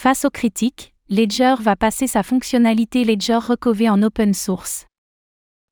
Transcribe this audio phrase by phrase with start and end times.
[0.00, 4.86] Face aux critiques, Ledger va passer sa fonctionnalité Ledger Recover en open source.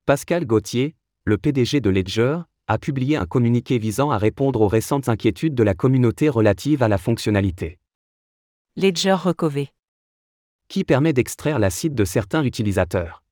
[0.04, 5.08] Pascal Gauthier, le PDG de Ledger, a publié un communiqué visant à répondre aux récentes
[5.08, 7.78] inquiétudes de la communauté relatives à la fonctionnalité
[8.74, 9.68] Ledger Recover,
[10.66, 13.22] qui permet d'extraire l'acide de certains utilisateurs.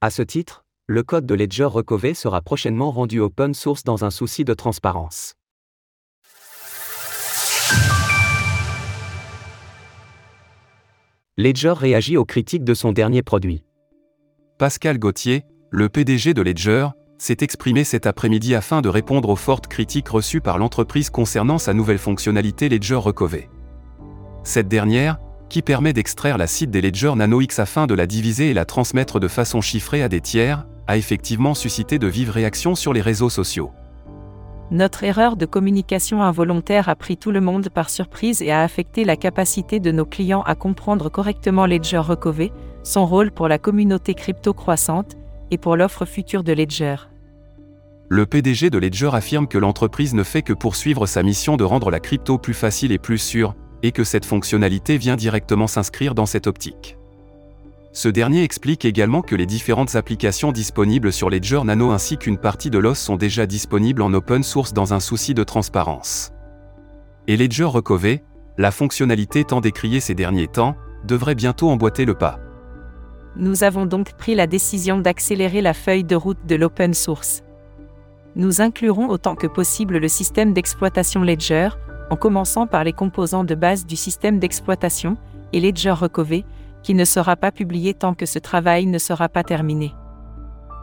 [0.00, 4.10] À ce titre, le code de Ledger Recover sera prochainement rendu open source dans un
[4.10, 5.34] souci de transparence.
[11.38, 13.62] Ledger réagit aux critiques de son dernier produit.
[14.56, 19.66] Pascal Gauthier, le PDG de Ledger, s'est exprimé cet après-midi afin de répondre aux fortes
[19.66, 23.50] critiques reçues par l'entreprise concernant sa nouvelle fonctionnalité Ledger Recover.
[24.44, 25.18] Cette dernière,
[25.50, 29.20] qui permet d'extraire l'acide des Ledger Nano X afin de la diviser et la transmettre
[29.20, 33.28] de façon chiffrée à des tiers, a effectivement suscité de vives réactions sur les réseaux
[33.28, 33.72] sociaux.
[34.72, 39.04] Notre erreur de communication involontaire a pris tout le monde par surprise et a affecté
[39.04, 42.52] la capacité de nos clients à comprendre correctement Ledger Recover,
[42.82, 45.16] son rôle pour la communauté crypto croissante
[45.52, 46.96] et pour l'offre future de Ledger.
[48.08, 51.90] Le PDG de Ledger affirme que l'entreprise ne fait que poursuivre sa mission de rendre
[51.90, 56.26] la crypto plus facile et plus sûre, et que cette fonctionnalité vient directement s'inscrire dans
[56.26, 56.96] cette optique.
[57.96, 62.68] Ce dernier explique également que les différentes applications disponibles sur Ledger Nano ainsi qu'une partie
[62.68, 66.30] de l'OS sont déjà disponibles en open source dans un souci de transparence.
[67.26, 68.22] Et Ledger Recover,
[68.58, 72.38] la fonctionnalité tant décriée ces derniers temps, devrait bientôt emboîter le pas.
[73.34, 77.44] Nous avons donc pris la décision d'accélérer la feuille de route de l'open source.
[78.34, 81.70] Nous inclurons autant que possible le système d'exploitation Ledger,
[82.10, 85.16] en commençant par les composants de base du système d'exploitation,
[85.54, 86.44] et Ledger Recover,
[86.82, 89.94] qui ne sera pas publié tant que ce travail ne sera pas terminé.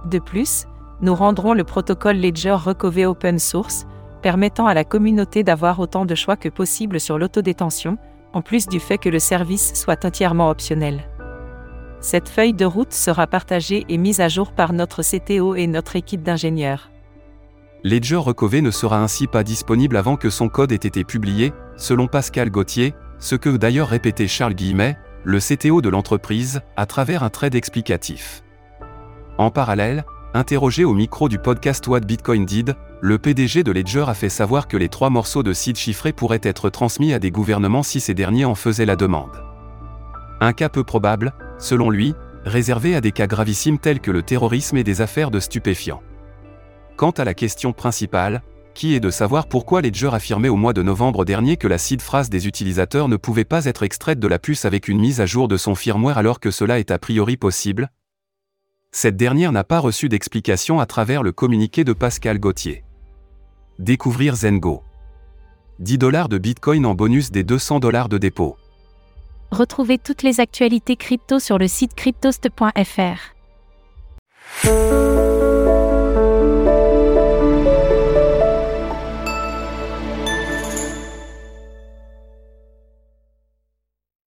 [0.09, 0.65] De plus,
[1.01, 3.85] nous rendrons le protocole Ledger Recover Open Source,
[4.21, 7.97] permettant à la communauté d'avoir autant de choix que possible sur l'autodétention,
[8.33, 11.09] en plus du fait que le service soit entièrement optionnel.
[11.99, 15.95] Cette feuille de route sera partagée et mise à jour par notre CTO et notre
[15.95, 16.89] équipe d'ingénieurs.
[17.85, 22.07] Ledger Recover ne sera ainsi pas disponible avant que son code ait été publié, selon
[22.07, 27.29] Pascal Gauthier, ce que d'ailleurs répétait Charles Guillemet, le CTO de l'entreprise, à travers un
[27.29, 28.43] trade explicatif.
[29.37, 34.13] En parallèle, interrogé au micro du podcast What Bitcoin Did, le PDG de Ledger a
[34.13, 37.83] fait savoir que les trois morceaux de seed chiffrés pourraient être transmis à des gouvernements
[37.83, 39.43] si ces derniers en faisaient la demande.
[40.41, 44.77] Un cas peu probable, selon lui, réservé à des cas gravissimes tels que le terrorisme
[44.77, 46.03] et des affaires de stupéfiants.
[46.97, 48.41] Quant à la question principale,
[48.73, 52.01] qui est de savoir pourquoi Ledger affirmait au mois de novembre dernier que la seed
[52.01, 55.25] phrase des utilisateurs ne pouvait pas être extraite de la puce avec une mise à
[55.25, 57.91] jour de son firmware alors que cela est a priori possible?
[58.91, 62.83] Cette dernière n'a pas reçu d'explication à travers le communiqué de Pascal Gauthier.
[63.79, 64.83] Découvrir Zengo.
[65.79, 68.55] 10 dollars de Bitcoin en bonus des 200 dollars de dépôt.
[69.51, 73.33] Retrouvez toutes les actualités crypto sur le site cryptost.fr.